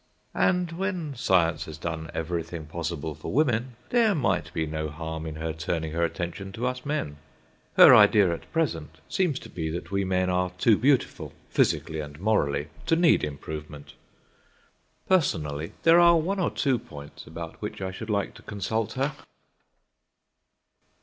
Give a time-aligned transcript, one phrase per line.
[0.33, 5.35] And, when Science has done everything possible for women, there might be no harm in
[5.35, 7.17] her turning her attention to us men.
[7.77, 12.19] Her idea at present seems to be that we men are too beautiful, physically and
[12.19, 13.93] morally, to need improvement.
[15.07, 19.13] Personally, there are one or two points about which I should like to consult her.